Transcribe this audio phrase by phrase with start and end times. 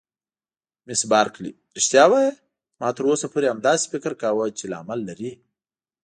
[0.85, 2.31] مس بارکلي: رښتیا وایې؟
[2.79, 5.31] ما تر اوسه پورې همداسې فکر کاوه چې لامل لري.